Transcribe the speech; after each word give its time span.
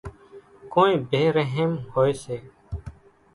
ڪونئين 0.73 0.99
ڀيَ 1.09 1.21
ريحم 1.35 1.71
هوئيَ 1.93 2.13
سي۔ 2.23 2.37